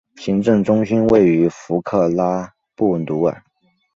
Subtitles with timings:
[0.15, 3.43] 行政中心位于弗克拉布鲁克。